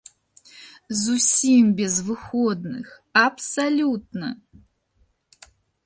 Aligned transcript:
Зусім 1.01 1.65
без 1.81 1.93
выходных, 2.09 2.87
абсалютна. 3.25 4.27